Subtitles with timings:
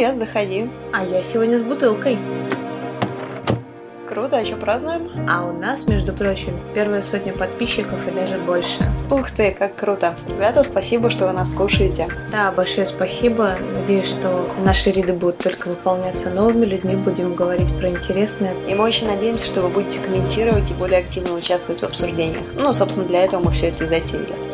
[0.00, 0.70] Привет, заходи.
[0.94, 2.16] А я сегодня с бутылкой.
[4.08, 5.10] Круто, а что празднуем?
[5.28, 8.82] А у нас, между прочим, первая сотня подписчиков и даже больше.
[9.10, 10.16] Ух ты, как круто.
[10.26, 12.08] Ребята, спасибо, что вы нас слушаете.
[12.32, 13.50] Да, большое спасибо.
[13.74, 18.54] Надеюсь, что наши ряды будут только выполняться новыми людьми, будем говорить про интересное.
[18.66, 22.44] И мы очень надеемся, что вы будете комментировать и более активно участвовать в обсуждениях.
[22.56, 24.49] Ну, собственно, для этого мы все это и затеяли.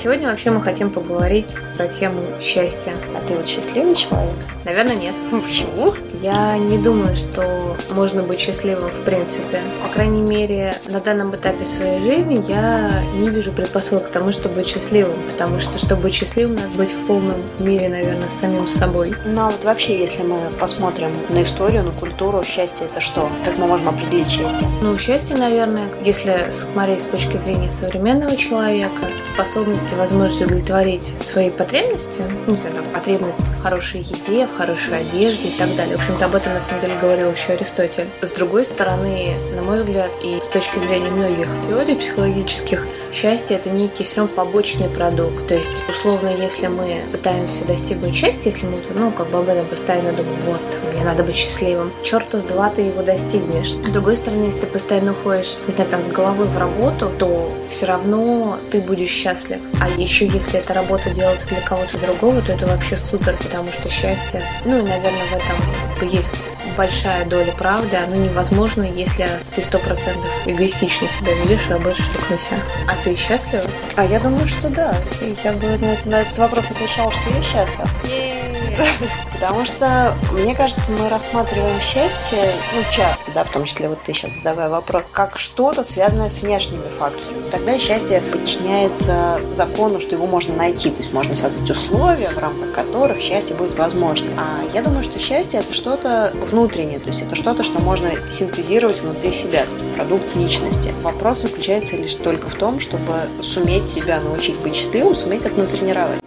[0.00, 2.94] Сегодня вообще мы хотим поговорить про тему счастья.
[3.14, 4.34] А ты вот счастливый человек?
[4.64, 5.14] Наверное, нет.
[5.30, 5.92] Почему?
[6.22, 9.60] Я не думаю, что можно быть счастливым в принципе.
[9.82, 14.56] По крайней мере, на данном этапе своей жизни я не вижу предпосылок к тому, чтобы
[14.56, 15.16] быть счастливым.
[15.30, 19.14] Потому что, чтобы быть счастливым, надо быть в полном мире, наверное, самим собой.
[19.24, 23.30] Ну, а вот вообще, если мы посмотрим на историю, на культуру, счастье это что?
[23.44, 24.68] Как мы можем определить счастье?
[24.82, 32.22] Ну, счастье, наверное, если смотреть с точки зрения современного человека, способности, возможность удовлетворить свои потребности,
[32.46, 35.96] не знаю, там, потребность в хорошей еде, в хорошей одежде и так далее.
[35.96, 38.08] В общем-то, об этом на самом деле говорил еще Аристотель.
[38.22, 43.70] С другой стороны, на мой взгляд, и с точки зрения многих теорий психологических, счастье это
[43.70, 45.46] некий все побочный продукт.
[45.48, 49.66] То есть, условно, если мы пытаемся достигнуть счастья, если мы, ну, как бы об этом
[49.66, 50.60] постоянно думаем, вот,
[50.92, 53.70] мне надо быть счастливым, черта с два ты его достигнешь.
[53.70, 57.52] С другой стороны, если ты постоянно ходишь, не знаю, там, с головой в работу, то
[57.70, 59.60] все равно ты будешь счастлив.
[59.80, 63.88] А еще если эта работа делается для кого-то другого, то это вообще супер, потому что
[63.90, 69.78] счастье, ну и, наверное, в этом есть большая доля правды, оно невозможно, если ты сто
[69.78, 72.58] процентов эгоистично себя ведешь и работаешь только на себя.
[72.88, 73.64] А ты счастлива?
[73.96, 74.94] А я думаю, что да.
[75.44, 77.88] Я бы на, на этот вопрос отвечала, что я счастлива.
[79.32, 84.12] Потому что, мне кажется, мы рассматриваем счастье, ну, часто, да, в том числе вот ты
[84.12, 87.42] сейчас задавая вопрос, как что-то связанное с внешними факторами.
[87.50, 92.72] Тогда счастье подчиняется закону, что его можно найти, то есть можно создать условия, в рамках
[92.72, 94.28] которых счастье будет возможно.
[94.36, 99.00] А я думаю, что счастье это что-то внутреннее, то есть это что-то, что можно синтезировать
[99.00, 99.64] внутри себя,
[99.96, 100.94] продукт личности.
[101.02, 106.20] Вопрос заключается лишь только в том, чтобы суметь себя научить быть счастливым, суметь это натренировать.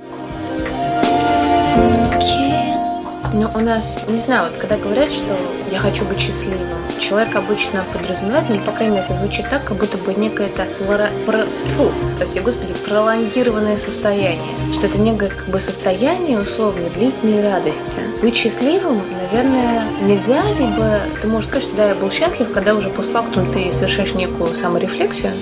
[3.36, 5.36] Ну, у нас, не знаю, вот когда говорят, что
[5.72, 9.78] я хочу быть счастливым, человек обычно подразумевает, ну, по крайней мере, это звучит так, как
[9.78, 14.54] будто бы некое это про, про, фу, прости господи, пролонгированное состояние.
[14.74, 17.98] Что это некое как бы состояние, условно, длительной радости.
[18.22, 22.90] Быть счастливым, наверное, нельзя, либо ты можешь сказать, что да, я был счастлив, когда уже
[22.90, 25.34] постфактум ты совершаешь некую саморефлексию.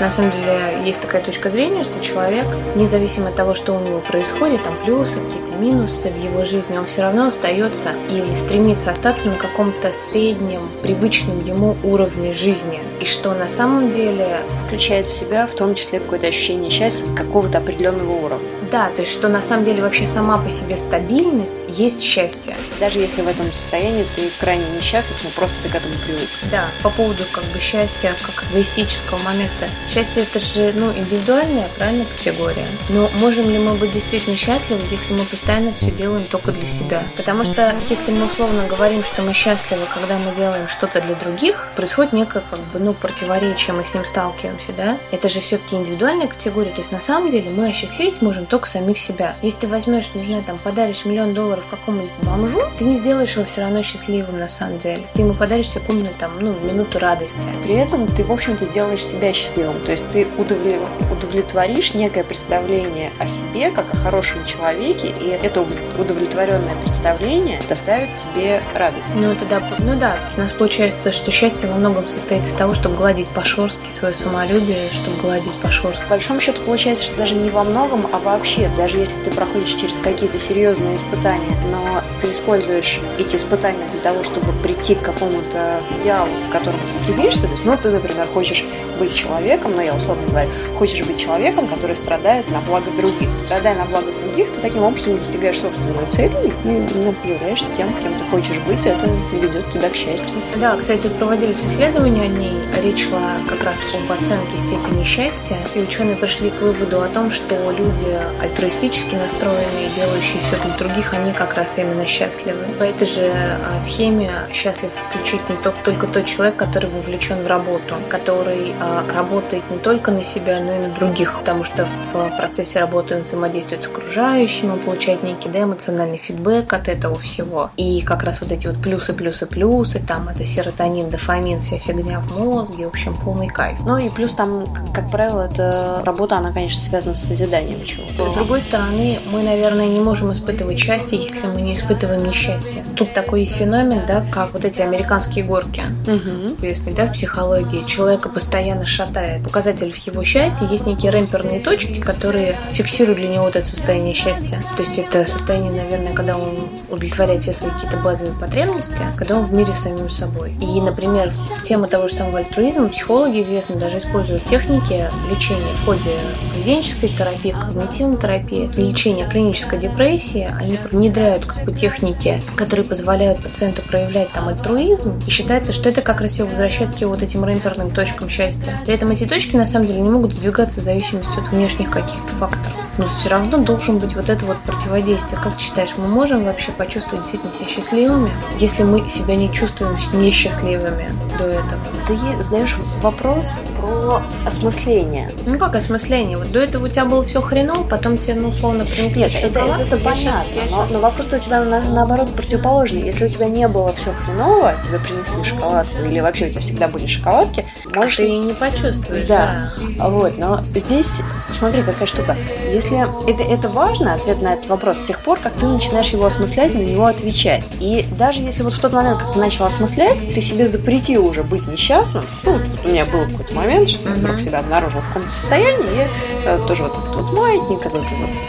[0.00, 4.00] На самом деле, есть такая точка зрения, что человек, независимо от того, что у него
[4.00, 9.28] происходит, там плюсы, какие-то минусы в его жизни, он все равно остается или стремится остаться
[9.28, 12.80] на каком-то среднем, привычном ему уровне жизни.
[13.00, 17.58] И что на самом деле включает в себя в том числе какое-то ощущение счастья какого-то
[17.58, 18.48] определенного уровня.
[18.70, 22.54] Да, то есть что на самом деле вообще сама по себе стабильность есть счастье.
[22.80, 26.28] Даже если в этом состоянии ты крайне несчастлив, но просто ты к этому привык.
[26.50, 29.66] Да, по поводу как бы счастья, как эгоистического момента.
[29.92, 32.66] Счастье это же, ну, индивидуальная, правильно, категория.
[32.88, 37.02] Но можем ли мы быть действительно счастливы, если мы постоянно все делаем только для себя?
[37.16, 41.68] Потому что если мы условно говорим, что мы счастливы, когда мы делаем что-то для других,
[41.76, 44.98] происходит некое как бы, ну, противоречие, мы с ним сталкиваемся, да?
[45.10, 49.00] Это же все-таки индивидуальная категория, то есть на самом деле мы осчастливить можем только самих
[49.00, 49.34] себя.
[49.42, 53.44] Если ты возьмешь, не знаю, там, подаришь миллион долларов какому-нибудь бомжу, ты не сделаешь его
[53.44, 55.02] все равно счастливым на самом деле.
[55.12, 57.48] Ты ему подаришь секундную, там, ну, минуту радости.
[57.64, 59.80] При этом ты, в общем-то, делаешь себя счастливым.
[59.80, 65.66] То есть ты удовлетворишь некое представление о себе, как о хорошем человеке, и это
[65.98, 69.08] удовлетворенное представление доставит тебе радость.
[69.16, 72.94] Ну, тогда, ну да, у нас получается, что счастье во многом состоит из того, чтобы
[72.94, 76.04] гладить по шорстке свое самолюбие, чтобы гладить по шорстке.
[76.04, 79.70] По большому счету получается, что даже не во многом, а вообще, даже если ты проходишь
[79.70, 85.80] через какие-то серьезные испытания, но ты используешь эти испытания для того, чтобы прийти к какому-то
[85.98, 89.82] идеалу, к которому ты стремишься, то есть, ну, ты, например, хочешь быть человеком, но ну,
[89.82, 93.28] я условно говорю, хочешь быть человеком, который страдает на благо других.
[93.44, 98.12] Страдая на благо других, ты таким образом достигаешь собственную цель и ну, являешься тем, кем
[98.14, 100.26] ты хочешь быть, это ведет тебя к счастью.
[100.56, 102.54] Да, кстати, проводились исследования о ней.
[102.82, 107.30] Речь шла как раз об оценке степени счастья, и ученые пришли к выводу о том,
[107.30, 112.64] что люди альтруистически настроенные, делающие все для других, они как раз именно счастливы.
[112.78, 118.74] По этой же а, схеме счастлив исключительно только тот человек, который вовлечен в работу, который
[118.80, 123.16] а, работает не только на себя, но и на других, потому что в процессе работы
[123.16, 127.70] он взаимодействует с окружающими, он получает некий да, эмоциональный фидбэк от этого всего.
[127.76, 132.20] И как раз вот эти вот плюсы, плюсы, плюсы, там это серотонин, дофамин, вся фигня
[132.20, 133.78] в мозге, в общем, полный кайф.
[133.84, 138.30] Ну и плюс там, как правило, эта работа, она, конечно, связана с созиданием чего-то.
[138.30, 142.84] С другой стороны, мы, наверное, не можем испытывать счастье, если мы не испытываем несчастье.
[142.96, 145.82] Тут такой есть феномен, да, как вот эти американские горки.
[146.06, 146.56] Угу.
[146.58, 147.86] Известный, да, в психологии.
[147.86, 149.44] Человека постоянно шатает.
[149.44, 154.62] Показатель его счастья есть некие ремперные точки, которые фиксируют для него вот это состояние счастья.
[154.76, 159.44] То есть это состояние, наверное, когда он удовлетворяет все свои какие-то базовые потребности, когда он
[159.44, 160.54] в мире с самим собой.
[160.60, 165.84] И, например, в тему того же самого альтруизма психологи известно даже используют техники лечения в
[165.84, 166.18] ходе
[166.52, 170.50] поведенческой терапии, когнитивной терапии, лечения клинической депрессии.
[170.58, 176.00] Они внедряют как бы техники, которые позволяют пациенту проявлять там альтруизм, и считается, что это
[176.00, 178.63] как раз его возвращает к вот этим ремперным точкам счастья.
[178.84, 182.32] При этом эти точки на самом деле не могут сдвигаться в зависимости от внешних каких-то
[182.34, 182.76] факторов.
[182.98, 185.40] Но все равно должен быть вот это вот противодействие.
[185.42, 189.96] Как ты считаешь, мы можем вообще почувствовать действительно себя счастливыми, если мы себя не чувствуем
[190.12, 191.80] несчастливыми до этого?
[192.06, 195.30] Ты задаешь вопрос про осмысление.
[195.46, 196.38] Ну как осмысление?
[196.38, 199.80] Вот до этого у тебя было все хреново, потом тебе, ну, условно, принесли Нет, шоколад.
[199.80, 200.62] это, это понятно.
[200.70, 203.02] Но, но вопрос у тебя на, наоборот противоположный.
[203.02, 206.88] Если у тебя не было все хреново, тебе принесли шоколадку, или вообще у тебя всегда
[206.88, 207.64] были шоколадки,
[207.94, 208.16] можешь...
[208.16, 209.72] Ты и не почувствуешь, да.
[209.78, 210.08] да.
[210.08, 212.36] Вот, но здесь, смотри, какая штука.
[212.70, 212.98] Если
[213.30, 216.74] это, это важно, ответ на этот вопрос, с тех пор, как ты начинаешь его осмыслять,
[216.74, 217.62] на него отвечать.
[217.80, 221.42] И даже если вот в тот момент, как ты начал осмыслять, ты себе запретил уже
[221.42, 225.00] быть несчастным, ну, вот, вот у меня был какой-то момент, что я вдруг себя обнаружил
[225.00, 226.08] в каком-то состоянии, и
[226.44, 228.04] э, тоже вот этот вот маятник, этот вот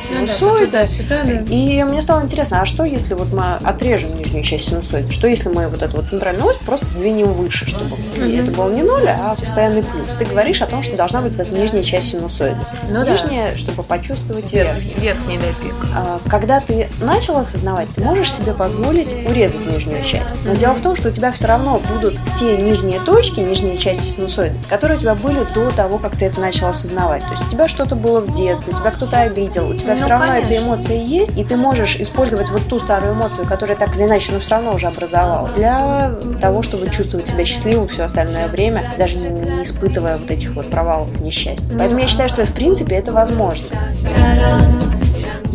[0.08, 4.44] синусоид, да, да, да, и мне стало интересно, а что если вот мы отрежем нижнюю
[4.44, 5.12] часть синусоида?
[5.12, 8.44] Что если мы вот эту вот центральную ось просто сдвинем выше, чтобы mm-hmm.
[8.44, 10.08] это был не ноль, а постоянный плюс?
[10.18, 12.60] Ты говоришь о том, что должна быть эта нижняя часть синусоида.
[12.90, 13.58] Ну, нижняя, да.
[13.58, 14.94] чтобы почувствовать верхний.
[14.98, 15.76] Верхний да, пик.
[15.96, 20.36] А, когда ты начал осознавать, ты можешь себе позволить урезать нижнюю часть.
[20.44, 20.58] Но mm-hmm.
[20.58, 24.56] дело в том, что у тебя все равно будут те нижние точки, нижние части синусоида,
[24.70, 27.24] которые у тебя были до того, как ты это начал осознавать.
[27.24, 30.10] То есть у тебя что-то было в детстве, тебя кто-то обидел, у тебя ну, все
[30.10, 30.54] равно конечно.
[30.54, 34.32] эта эмоция есть, и ты можешь использовать вот ту старую эмоцию, которая так или иначе,
[34.32, 39.16] но все равно уже образовалась, для того, чтобы чувствовать себя счастливым все остальное время, даже
[39.16, 41.66] не, испытывая вот этих вот провалов несчастья.
[41.78, 43.68] Поэтому я считаю, что в принципе это возможно.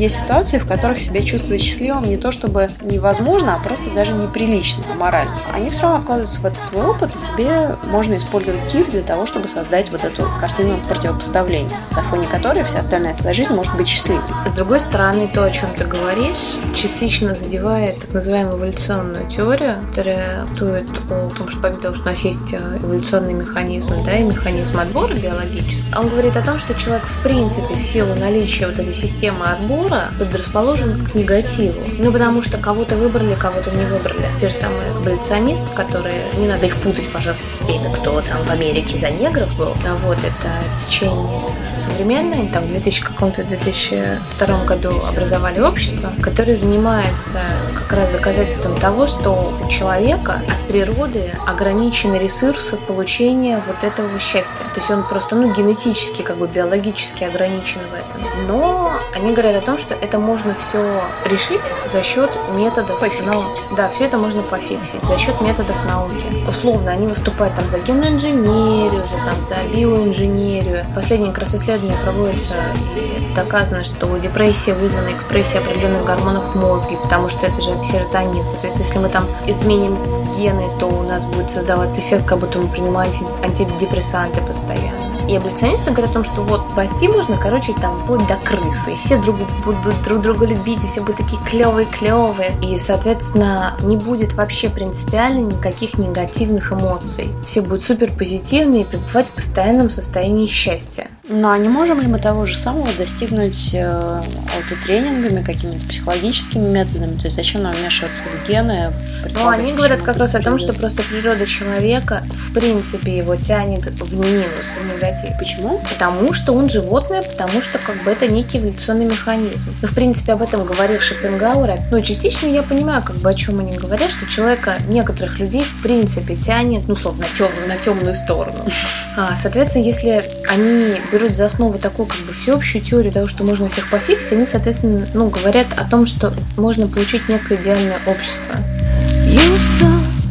[0.01, 4.83] Есть ситуации, в которых себя чувствовать счастливым не то чтобы невозможно, а просто даже неприлично,
[4.95, 5.35] аморально.
[5.53, 9.27] Они все равно откладываются в этот твой опыт, и тебе можно использовать тип для того,
[9.27, 13.89] чтобы создать вот эту картину противопоставления, на фоне которой вся остальная твоя жизнь может быть
[13.89, 14.23] счастливой.
[14.47, 20.47] С другой стороны, то, о чем ты говоришь, частично задевает так называемую эволюционную теорию, которая
[20.57, 24.23] тует о том, что помимо того, что у нас есть э, эволюционный механизм, да, и
[24.23, 28.79] механизм отбора биологический, он говорит о том, что человек в принципе в силу наличия вот
[28.79, 31.83] этой системы отбора культура предрасположен к негативу.
[31.99, 34.31] Ну, потому что кого-то выбрали, кого-то не выбрали.
[34.39, 38.51] Те же самые аболиционисты, которые, не надо их путать, пожалуйста, с теми, кто там в
[38.51, 39.75] Америке за негров был.
[39.87, 40.49] А вот это
[40.87, 41.41] течение
[41.79, 47.41] современное, там в 2000 каком-то 2002 году образовали общество, которое занимается
[47.75, 54.65] как раз доказательством того, что у человека от природы ограничены ресурсы получения вот этого счастья.
[54.75, 58.47] То есть он просто, ну, генетически, как бы биологически ограничен в этом.
[58.47, 61.61] Но они говорят о том, что это можно все решить
[61.91, 63.61] за счет методов науки.
[63.77, 66.47] Да, все это можно пофиксить за счет методов науки.
[66.47, 70.85] Условно, они выступают там за генную инженерию, за, там, за биоинженерию.
[70.95, 72.55] Последние как раз исследования проводятся,
[72.97, 78.45] и доказано, что депрессия вызвана экспрессией определенных гормонов в мозге, потому что это же серотонин.
[78.45, 79.99] Соответственно, если мы там изменим
[80.37, 83.13] гены, то у нас будет создаваться эффект, как будто мы принимаем
[83.43, 85.10] антидепрессанты постоянно.
[85.29, 88.93] И аболиционисты говорят о том, что вот спасти можно, короче, там, вплоть до крысы.
[88.93, 92.55] И все друг, будут друг друга любить, и все будут такие клевые-клевые.
[92.63, 97.31] И, соответственно, не будет вообще принципиально никаких негативных эмоций.
[97.47, 101.09] Все будут супер позитивные и пребывать в постоянном состоянии счастья.
[101.29, 104.23] Ну, а не можем ли мы того же самого достигнуть э,
[104.57, 107.17] аутотренингами, какими-то психологическими методами?
[107.19, 108.93] То есть зачем нам вмешиваться в гены?
[109.33, 113.85] Ну, они говорят как раз о том, что просто природа человека, в принципе, его тянет
[113.85, 115.20] в минус, в негатив.
[115.39, 115.81] Почему?
[115.89, 119.75] Потому что он животное, потому что как бы это некий эволюционный механизм.
[119.83, 121.79] Ну, в принципе, об этом говорил Шопенгауэр.
[121.91, 125.83] Ну, частично я понимаю, как бы о чем они говорят, что человека, некоторых людей, в
[125.83, 128.65] принципе, тянет, ну, словно на темную, на темную сторону.
[129.17, 133.69] А, соответственно, если они берут за основу такую как бы всеобщую теорию того, что можно
[133.69, 138.57] всех пофиксить, они, соответственно, ну, говорят о том, что можно получить некое идеальное общество.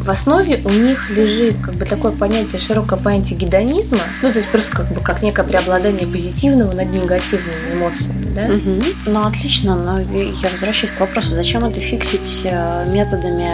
[0.10, 4.50] В основе у них лежит как бы такое понятие, широкое понятие гедонизма, ну, то есть
[4.50, 8.46] просто как бы как некое преобладание позитивного над негативными эмоциями, да?
[8.56, 8.84] Угу.
[9.06, 13.52] Ну, отлично, но я возвращаюсь к вопросу, зачем это фиксить э, методами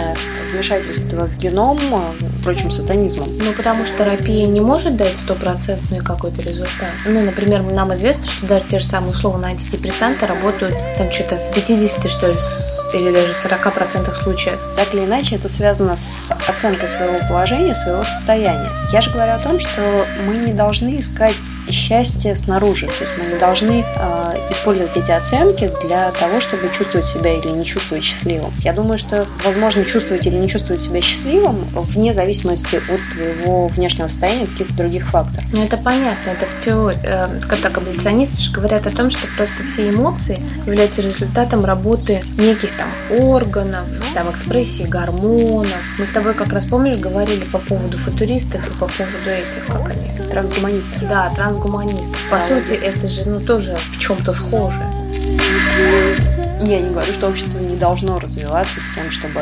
[0.50, 1.78] вмешательства в геном,
[2.46, 3.28] прочим сатанизмом?
[3.38, 6.90] Ну, потому что терапия не может дать стопроцентный какой-то результат.
[7.04, 11.54] Ну, например, нам известно, что даже те же самые условно антидепрессанты работают там что-то в
[11.54, 12.36] 50, что ли,
[12.94, 14.60] или даже 40% случаев.
[14.76, 18.70] Так или иначе, это связано с оценкой своего положения, своего состояния.
[18.92, 21.34] Я же говорю о том, что мы не должны искать
[21.70, 22.86] счастье снаружи.
[22.86, 27.48] То есть мы не должны э, использовать эти оценки для того, чтобы чувствовать себя или
[27.48, 28.52] не чувствовать счастливым.
[28.62, 34.08] Я думаю, что возможно чувствовать или не чувствовать себя счастливым вне зависимости от твоего внешнего
[34.08, 35.44] состояния, каких-то других факторов.
[35.52, 36.30] Ну, это понятно.
[36.30, 40.40] Это в теории, э, скажем так, аболиционисты же говорят о том, что просто все эмоции
[40.66, 42.88] являются результатом работы неких там
[43.28, 45.76] органов, там экспрессии гормонов.
[45.98, 49.90] Мы с тобой как раз, помнишь, говорили по поводу футуристов и по поводу этих, как
[49.90, 50.28] они?
[50.30, 51.08] Трансгуманистов.
[51.08, 52.18] Да, трансгуманистов.
[52.30, 54.78] По сути, это же ну тоже в чем-то схоже.
[56.62, 59.40] Я не говорю, что общество не должно развиваться с тем, чтобы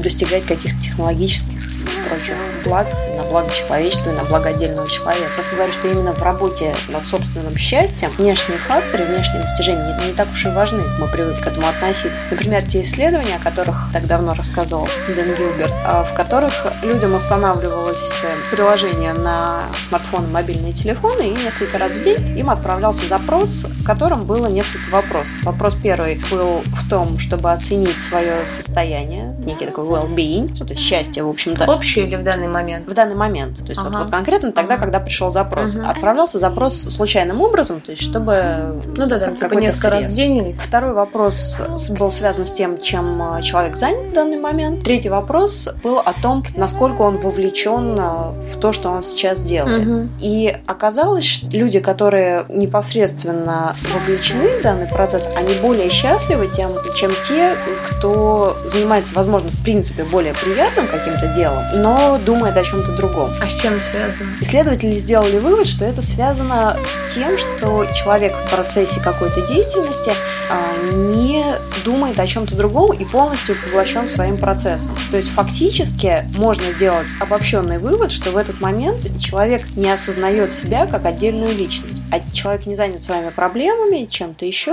[0.00, 1.60] достигать каких-то технологических
[2.08, 2.34] прочих
[2.64, 5.30] благ, на благо человечества и на благо отдельного человека.
[5.34, 10.12] Просто говорю, что именно в работе над собственным счастьем внешние факторы, внешние достижения не, не
[10.12, 10.82] так уж и важны.
[10.98, 12.24] Мы привыкли к этому относиться.
[12.30, 17.96] Например, те исследования, о которых так давно рассказывал Дэн Гилберт, а, в которых людям устанавливалось
[18.22, 23.84] э, приложение на смартфон мобильные телефоны, и несколько раз в день им отправлялся запрос, в
[23.84, 25.32] котором было несколько вопросов.
[25.42, 31.22] Вопрос первый был в том, чтобы оценить свое состояние, некий такой well-being, то есть счастье,
[31.22, 31.70] в общем-то.
[31.70, 32.86] Общее или в данный момент?
[32.86, 33.58] В данный момент.
[33.58, 33.90] То есть ага.
[33.90, 34.82] вот, вот конкретно тогда, ага.
[34.82, 35.74] когда пришел запрос.
[35.76, 35.86] Угу.
[35.86, 38.80] Отправлялся запрос случайным образом, то есть чтобы...
[38.96, 40.56] Ну да, да, типа несколько раз в день.
[40.60, 41.56] Второй вопрос
[41.90, 44.84] был связан с тем, чем э, человек занят в данный момент.
[44.84, 49.86] Третий вопрос был о том, насколько он вовлечен э, в то, что он сейчас делает.
[49.86, 50.08] Угу.
[50.20, 57.10] И оказалось, что люди, которые непосредственно вовлечены в данный процесс, они более счастливы, тем, чем
[57.28, 57.54] те,
[57.90, 63.30] кто занимается, возможно, в принципе, более приятным каким-то делом, но думает о чем-то другом.
[63.42, 64.30] А с чем связано?
[64.40, 70.12] Исследователи сделали вывод, что это связано с тем, что человек в процессе какой-то деятельности
[70.48, 71.44] а, не
[71.84, 74.96] думает о чем-то другом и полностью поглощен своим процессом.
[75.10, 80.86] То есть фактически можно сделать обобщенный вывод, что в этот момент человек не осознает себя
[80.86, 84.72] как отдельную личность, а человек не занят своими проблемами, чем-то еще.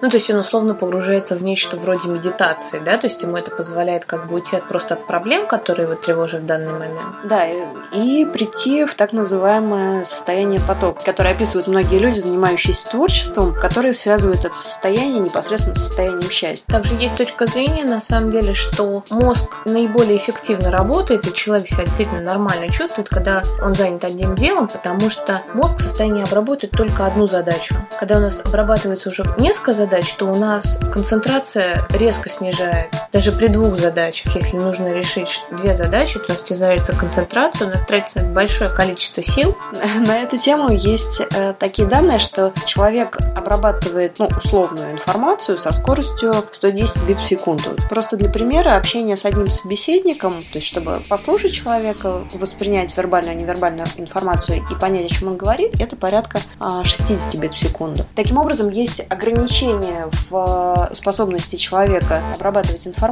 [0.00, 2.96] Ну, то есть он условно погружается в нечто вроде медитации, да?
[2.96, 6.42] То есть ему это позволяет как бы уйти от, просто от проблем, которые его тревожат
[6.42, 7.00] в данный момент.
[7.24, 7.46] Да,
[7.92, 14.44] и прийти в так называемое состояние потока, которое описывают многие люди, занимающиеся творчеством, которые связывают
[14.44, 16.64] это состояние непосредственно с состоянием счастья.
[16.66, 21.84] Также есть точка зрения, на самом деле, что мозг наиболее эффективно работает, и человек себя
[21.84, 26.22] действительно нормально чувствует, когда он занят одним делом, потому что мозг в состоянии
[26.54, 27.74] обработать только одну задачу.
[27.98, 33.03] Когда у нас обрабатывается уже несколько задач, то у нас концентрация резко снижается.
[33.14, 38.22] Даже при двух задачах, если нужно решить две задачи, то стязается концентрация, у нас тратится
[38.22, 39.56] большое количество сил.
[40.04, 46.34] На эту тему есть э, такие данные, что человек обрабатывает ну, условную информацию со скоростью
[46.50, 47.76] 110 бит в секунду.
[47.88, 53.42] Просто для примера общение с одним собеседником, то есть чтобы послушать человека, воспринять вербальную и
[53.42, 58.04] невербальную информацию и понять, о чем он говорит, это порядка 60 а, бит в секунду.
[58.16, 63.03] Таким образом, есть ограничение в э, способности человека обрабатывать информацию,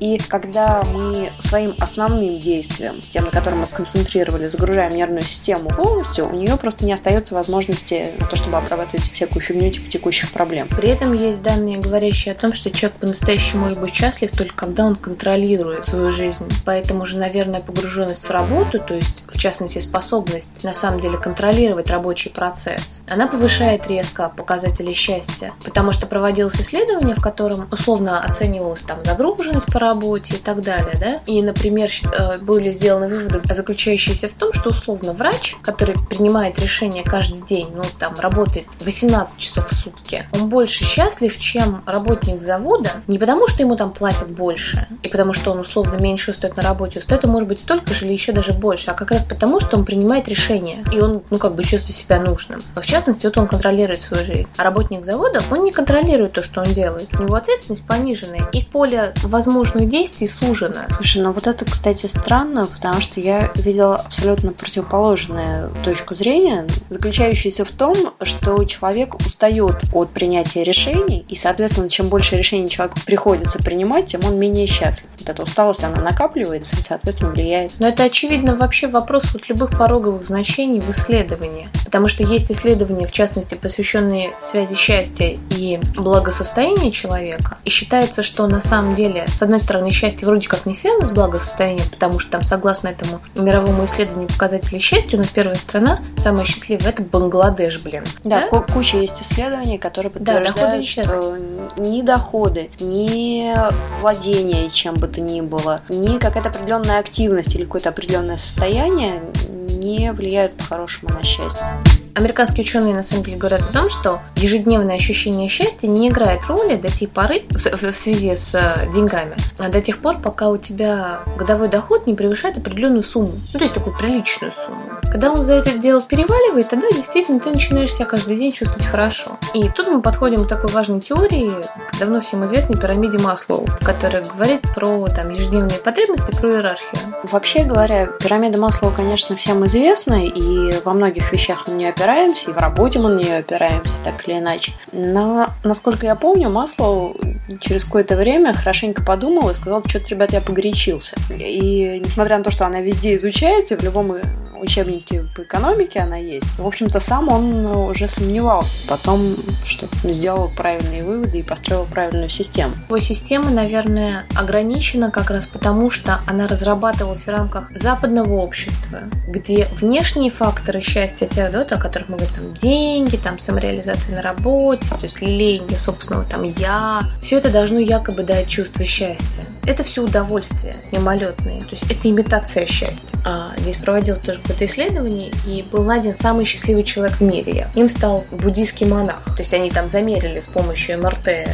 [0.00, 6.28] и когда мы своим основным действием, тем, на котором мы сконцентрировали, загружаем нервную систему полностью,
[6.28, 10.68] у нее просто не остается возможности на то, чтобы обрабатывать всякую фигню типа текущих проблем.
[10.68, 14.84] При этом есть данные, говорящие о том, что человек по-настоящему может быть счастлив только когда
[14.84, 16.46] он контролирует свою жизнь.
[16.64, 21.90] Поэтому же, наверное, погруженность в работу, то есть, в частности, способность на самом деле контролировать
[21.90, 25.52] рабочий процесс, она повышает резко показатели счастья.
[25.64, 30.96] Потому что проводилось исследование, в котором условно оценивалась там загруженность по работе и так далее,
[31.00, 31.20] да?
[31.26, 37.02] И, например, э, были сделаны выводы, заключающиеся в том, что условно врач, который принимает решение
[37.02, 42.90] каждый день, ну там работает 18 часов в сутки, он больше счастлив, чем работник завода,
[43.06, 46.62] не потому что ему там платят больше, и потому что он условно меньше устает на
[46.62, 49.60] работе, устает он может быть столько же или еще даже больше, а как раз потому,
[49.60, 52.60] что он принимает решение, и он, ну как бы чувствует себя нужным.
[52.74, 54.48] Но в частности, вот он контролирует свою жизнь.
[54.56, 57.08] А работник завода, он не контролирует то, что он делает.
[57.18, 60.80] У него ответственность пониженная, и поле возможных действий сужено.
[60.96, 67.64] Слушай, ну вот это, кстати, странно, потому что я видела абсолютно противоположную точку зрения, заключающуюся
[67.64, 73.58] в том, что человек устает от принятия решений, и, соответственно, чем больше решений человеку приходится
[73.58, 75.08] принимать, тем он менее счастлив.
[75.18, 77.72] вот эта усталость, она накапливается и, соответственно, влияет.
[77.78, 81.68] Но это, очевидно, вообще вопрос вот любых пороговых значений в исследовании.
[81.84, 87.58] Потому что есть исследования, в частности, посвященные связи счастья и благосостояния человека.
[87.64, 91.10] И считается, что на самом деле, с одной стороны, счастье вроде как не связано с
[91.10, 96.44] благосостоянием, потому что там, согласно этому мировому исследованию показателей счастья, у нас первая страна, самая
[96.44, 98.04] счастливая, это Бангладеш, блин.
[98.24, 98.60] Да, да?
[98.60, 101.38] куча есть исследований, которые подтверждают, да, что
[101.76, 103.54] ни доходы, ни
[104.00, 110.12] владение чем бы то ни было, ни какая-то определенная активность или какое-то определенное состояние не
[110.12, 111.66] влияют по-хорошему на счастье.
[112.14, 116.76] Американские ученые на самом деле говорят о том, что ежедневное ощущение счастья не играет роли
[116.76, 121.20] до tej поры в связи с э, деньгами, а до тех пор, пока у тебя
[121.36, 125.03] годовой доход не превышает определенную сумму, ну то есть такую приличную сумму.
[125.14, 129.38] Когда он за это дело переваливает, тогда действительно ты начинаешь себя каждый день чувствовать хорошо.
[129.54, 131.52] И тут мы подходим к такой важной теории,
[132.00, 137.14] давно всем известной пирамиде Маслоу, которая говорит про там, ежедневные потребности, про иерархию.
[137.30, 142.52] Вообще говоря, пирамида Маслоу, конечно, всем известна, и во многих вещах на нее опираемся, и
[142.52, 144.72] в работе мы на нее опираемся, так или иначе.
[144.90, 147.16] Но, насколько я помню, Маслоу
[147.60, 151.14] через какое-то время хорошенько подумал и сказал, что-то, ребят, я погорячился.
[151.30, 154.16] И несмотря на то, что она везде изучается, в любом
[154.64, 156.58] учебнике по экономике она есть.
[156.58, 158.88] В общем-то, сам он уже сомневался.
[158.88, 162.74] Потом что сделал правильные выводы и построил правильную систему.
[162.88, 169.66] Его система, наверное, ограничена как раз потому, что она разрабатывалась в рамках западного общества, где
[169.80, 174.86] внешние факторы счастья, те, да, о которых мы говорим, там, деньги, там, самореализация на работе,
[174.88, 179.44] то есть лелеяние собственного там я, все это должно якобы дать чувство счастья.
[179.66, 183.18] Это все удовольствие мимолетные, то есть это имитация счастья.
[183.24, 187.68] А здесь проводилось тоже какое-то исследование, и был найден самый счастливый человек в мире.
[187.74, 189.22] Им стал буддийский монах.
[189.24, 191.44] То есть они там замерили с помощью МРТ э,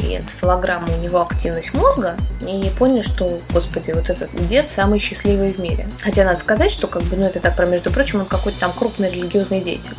[0.00, 5.52] и энцефалограммы у него активность мозга, и поняли, что, господи, вот этот дед самый счастливый
[5.52, 5.86] в мире.
[6.02, 8.72] Хотя надо сказать, что как бы, ну это так, про между прочим, он какой-то там
[8.72, 9.94] крупный религиозный деятель.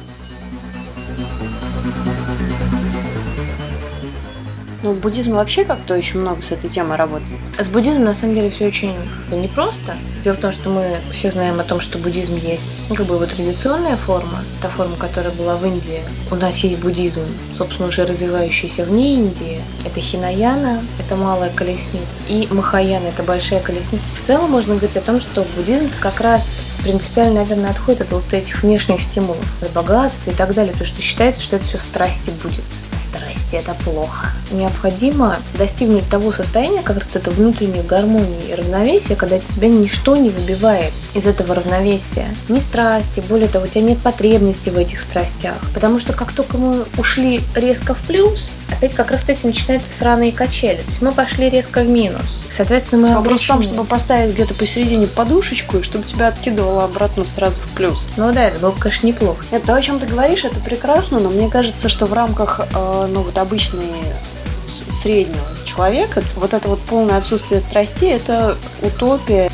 [4.84, 7.40] Ну, буддизм вообще как-то очень много с этой темой работает.
[7.60, 8.96] С буддизмом на самом деле все очень
[9.30, 9.96] бы, непросто.
[10.24, 13.16] Дело в том, что мы все знаем о том, что буддизм есть ну, как бы
[13.16, 16.00] его традиционная форма, та форма, которая была в Индии.
[16.32, 17.22] У нас есть буддизм,
[17.58, 19.60] собственно, уже развивающийся вне Индии.
[19.86, 24.04] Это Хинаяна, это малая колесница, и Махаяна, это большая колесница.
[24.20, 28.34] В целом можно говорить о том, что буддизм как раз принципиально, наверное, отходит от вот
[28.34, 32.32] этих внешних стимулов, от богатства и так далее, потому что считается, что это все страсти
[32.44, 32.64] будет.
[33.12, 34.30] Страсти это плохо.
[34.52, 40.30] Необходимо достигнуть того состояния, как раз это внутренней гармонии и равновесия, когда тебя ничто не
[40.30, 42.28] выбивает из этого равновесия.
[42.48, 45.56] Ни страсти, более того, у тебя нет потребности в этих страстях.
[45.74, 50.32] Потому что как только мы ушли резко в плюс, опять как раз эти начинаются сраные
[50.32, 50.78] качели.
[50.78, 52.24] То есть мы пошли резко в минус.
[52.50, 57.24] Соответственно, мы Вопрос в том, чтобы поставить где-то посередине подушечку, и чтобы тебя откидывало обратно
[57.24, 58.00] сразу в плюс.
[58.18, 59.44] Ну да, это было, конечно, неплохо.
[59.52, 63.01] Это то, о чем ты говоришь, это прекрасно, но мне кажется, что в рамках э,
[63.08, 63.92] ну, вот обычной
[65.02, 69.51] среднего человека вот это вот полное отсутствие страстей– это утопия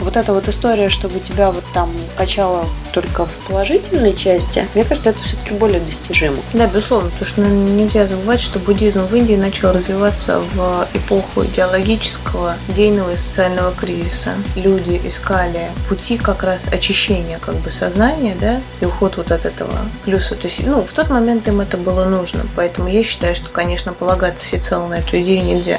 [0.00, 5.10] вот эта вот история, чтобы тебя вот там качало только в положительной части, мне кажется,
[5.10, 6.38] это все-таки более достижимо.
[6.52, 12.56] Да, безусловно, потому что нельзя забывать, что буддизм в Индии начал развиваться в эпоху идеологического,
[12.68, 14.30] идейного и социального кризиса.
[14.56, 19.72] Люди искали пути как раз очищения как бы сознания, да, и уход вот от этого
[20.04, 20.34] плюса.
[20.34, 23.92] То есть, ну, в тот момент им это было нужно, поэтому я считаю, что, конечно,
[23.92, 25.78] полагаться всецело на эту идею нельзя.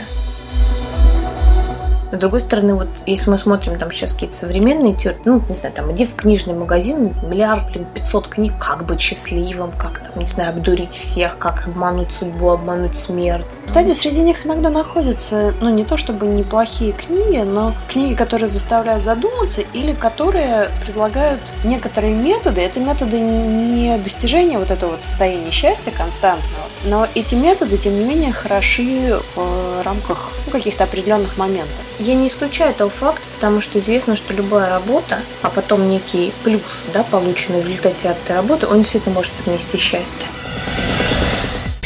[2.11, 5.75] С другой стороны, вот если мы смотрим там сейчас какие-то современные теории, ну, не знаю,
[5.75, 10.25] там, иди в книжный магазин, миллиард, блин, 500 книг, как быть счастливым, как там, не
[10.25, 13.59] знаю, обдурить всех, как обмануть судьбу, обмануть смерть.
[13.65, 19.03] Кстати, среди них иногда находятся, ну, не то чтобы неплохие книги, но книги, которые заставляют
[19.03, 22.61] задуматься или которые предлагают некоторые методы.
[22.61, 28.03] Это методы не достижения вот этого вот состояния счастья константного, но эти методы, тем не
[28.03, 31.88] менее, хороши в рамках ну, каких-то определенных моментов.
[31.99, 36.61] Я не исключаю этого факта, потому что известно, что любая работа, а потом некий плюс,
[36.93, 40.27] да, полученный в результате этой работы, он действительно может принести счастье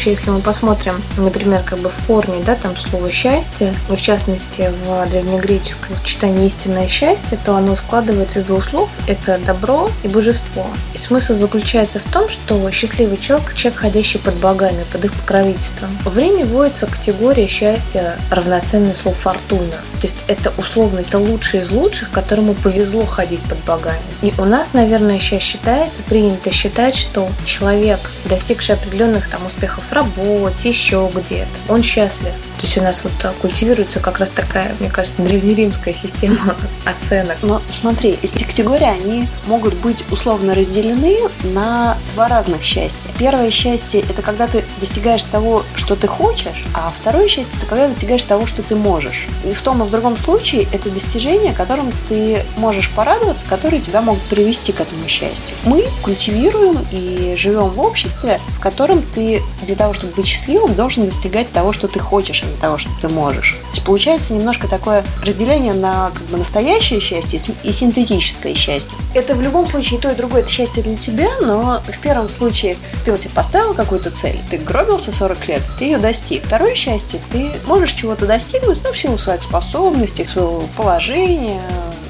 [0.03, 4.01] вообще, если мы посмотрим, например, как бы в корне, да, там слово счастье, и в
[4.01, 10.09] частности в древнегреческом сочетании истинное счастье, то оно складывается из двух слов– это добро и
[10.09, 10.65] божество.
[10.93, 15.89] И смысл заключается в том, что счастливый человек– человек, ходящий под богами, под их покровительством.
[16.03, 19.77] В Риме вводится категория счастья равноценное слову фортуна.
[20.01, 24.01] То есть это условно, это лучший из лучших, которому повезло ходить под богами.
[24.21, 30.69] И у нас, наверное, сейчас считается, принято считать, что человек, достигший определенных там успехов работе,
[30.69, 31.47] еще где-то.
[31.69, 32.33] Он счастлив.
[32.63, 37.35] То есть у нас вот культивируется как раз такая, мне кажется, древнеримская система оценок.
[37.41, 43.11] Но смотри, эти категории, они могут быть условно разделены на два разных счастья.
[43.19, 47.89] Первое счастье– это когда ты достигаешь того, что ты хочешь, а второе счастье– это когда
[47.89, 49.27] достигаешь того, что ты можешь.
[49.43, 54.01] И в том и в другом случае это достижение, которым ты можешь порадоваться, которые тебя
[54.01, 55.53] могут привести к этому счастью.
[55.65, 61.05] Мы культивируем и живем в обществе, в котором ты для того, чтобы быть счастливым, должен
[61.05, 63.51] достигать того, что ты хочешь, не того, что ты можешь.
[63.51, 68.91] То есть получается немножко такое разделение на как бы, настоящее счастье и синтетическое счастье.
[69.13, 72.77] Это в любом случае то, и другое это счастье для тебя, но в первом случае
[73.05, 76.43] ты вот себе поставил какую-то цель, ты гробился 40 лет, ты ее достиг.
[76.43, 81.61] Второе счастье, ты можешь чего-то достигнуть, ну, в силу своих способностей, своего положения,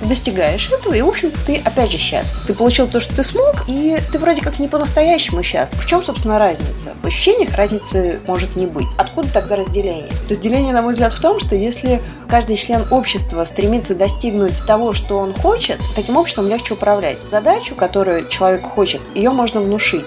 [0.03, 2.43] достигаешь этого, и, в общем, ты опять же счастлив.
[2.47, 5.83] Ты получил то, что ты смог, и ты вроде как не по-настоящему счастлив.
[5.83, 6.93] В чем, собственно, разница?
[7.01, 8.87] В ощущениях разницы может не быть.
[8.97, 10.09] Откуда тогда разделение?
[10.29, 15.17] Разделение, на мой взгляд, в том, что если каждый член общества стремится достигнуть того, что
[15.17, 17.17] он хочет, таким обществом легче управлять.
[17.31, 20.05] Задачу, которую человек хочет, ее можно внушить.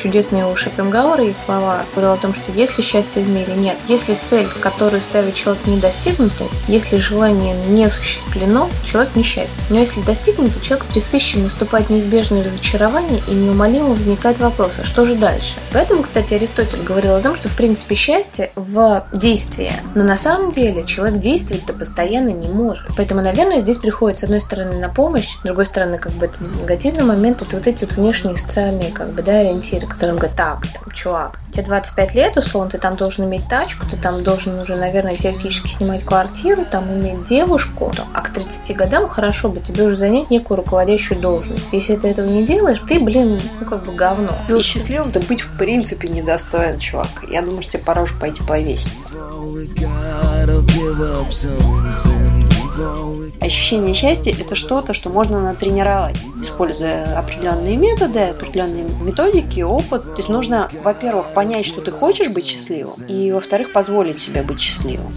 [0.00, 4.16] Чудесные у Шопенгауэра есть слова, говорил о том, что если счастья в мире нет, если
[4.28, 9.56] цель, которую ставит человек, не достигнута, если желание не осуществлено, человек несчастен.
[9.70, 15.14] Но если достигнуто, человек присыщен, наступает неизбежное разочарование и неумолимо возникает вопрос, а что же
[15.14, 15.56] дальше?
[15.72, 19.72] Поэтому, кстати, Аристотель говорил о том, что в принципе счастье в действии.
[19.94, 22.86] Но на самом деле человек действовать-то постоянно не может.
[22.96, 26.36] Поэтому, наверное, здесь приходит с одной стороны на помощь, с другой стороны, как бы это
[26.42, 30.60] негативный момент, вот, вот эти вот внешние социальные как бы, да, ориентиры, которым говорят, так,
[30.60, 34.76] там, чувак, тебе 25 лет, условно, ты там должен иметь тачку, ты там должен уже,
[34.76, 39.96] наверное, теоретически снимать квартиру, там иметь девушку, а к 30 годам хорошо бы тебе уже
[39.96, 41.64] занять некую руководящую должность.
[41.72, 44.32] Если ты этого не делаешь, ты, блин, ну как бы говно.
[44.48, 47.24] И счастливым ты быть в принципе недостоин, чувак.
[47.30, 49.08] Я думаю, что тебе пора уже пойти повеситься.
[53.40, 60.02] Ощущение счастья– это что-то, что можно натренировать, используя определенные методы, определенные методики, опыт.
[60.02, 64.60] То есть нужно, во-первых, понять, что ты хочешь быть счастливым, и, во-вторых, позволить себе быть
[64.60, 65.12] счастливым.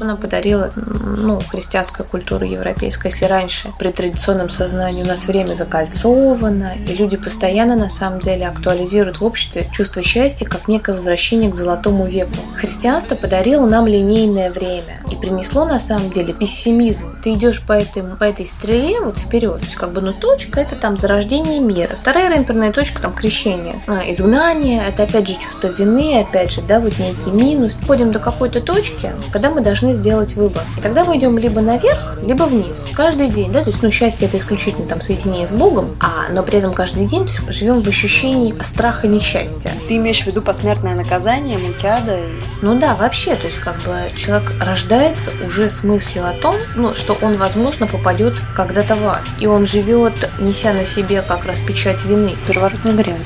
[0.00, 3.08] Она подарила ну, христианская культура европейская.
[3.08, 8.46] Если раньше при традиционном сознании у нас время закольцовано, и люди постоянно на самом деле
[8.46, 12.36] актуализируют в обществе чувство счастья как некое возвращение к золотому веку.
[12.56, 17.16] Христианство подарило нам линейное время и принесло на самом деле пессимизм.
[17.22, 20.60] Ты идешь по этой, по этой стреле вот вперед, то есть как бы ну точка
[20.60, 25.68] это там зарождение мира, вторая рамперная точка там крещение, а, изгнание, это опять же чувство
[25.68, 27.76] вины, опять же, да, вот некий минус.
[27.80, 30.62] Входим до какой-то точки, когда мы должны должны сделать выбор.
[30.76, 32.86] И тогда мы идем либо наверх, либо вниз.
[32.94, 36.42] Каждый день, да, то есть, ну, счастье это исключительно там соединение с Богом, а, но
[36.42, 39.72] при этом каждый день есть, живем в ощущении страха несчастья.
[39.88, 42.18] Ты имеешь в виду посмертное наказание, мутяда?
[42.62, 46.94] Ну да, вообще, то есть как бы человек рождается уже с мыслью о том, ну,
[46.94, 49.22] что он, возможно, попадет когда-то в ад.
[49.40, 52.36] И он живет, неся на себе как раз печать вины.
[52.46, 53.24] Переворотный вариант.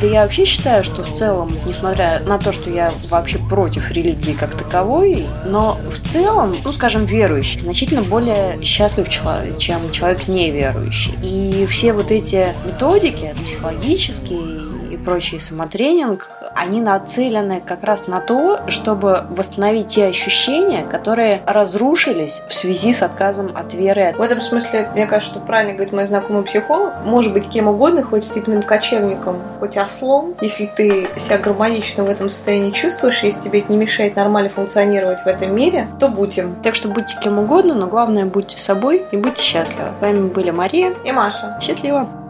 [0.00, 4.32] Да я вообще считаю, что в целом, несмотря на то, что я вообще против религии
[4.32, 11.14] как таковой, но в целом, ну, скажем, верующий значительно более счастлив человек, чем человек неверующий.
[11.24, 14.58] И все вот эти методики психологические
[14.92, 22.42] и прочий самотренинг, они нацелены как раз на то, чтобы восстановить те ощущения, которые разрушились
[22.48, 24.14] в связи с отказом от веры.
[24.18, 28.02] В этом смысле, мне кажется, что правильно говорит мой знакомый психолог, может быть кем угодно,
[28.02, 33.60] хоть степенным кочевником, хоть ослом, если ты себя гармонично в этом состоянии чувствуешь, если тебе
[33.60, 36.56] это не мешает нормально функционировать в этом мире, то будь им.
[36.62, 39.90] Так что будьте кем угодно, но главное будьте собой и будьте счастливы.
[39.98, 41.58] С вами были Мария и Маша.
[41.62, 42.27] Счастливо!